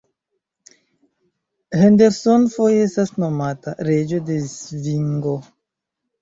[1.79, 5.37] Henderson foje estas nomata „Reĝo de svingo“.